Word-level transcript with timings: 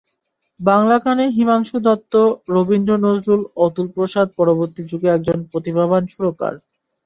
বাংলা 0.59 0.97
গানে 0.99 1.25
হিমাংশু 1.35 1.77
দত্ত 1.85 2.13
রবীন্দ্র, 2.55 2.91
নজরুল, 3.05 3.41
অতুলপ্রসাদ–পরবর্তী 3.65 4.81
যুগে 4.89 5.07
একজন 5.11 5.37
প্রতিভাবান 5.51 6.03
সুরকার। 6.13 6.53